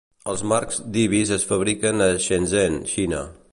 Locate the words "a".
2.05-2.09